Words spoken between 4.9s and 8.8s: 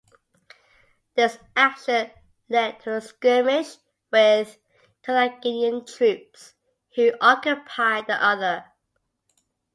Carthaginian troops, who occupied the other.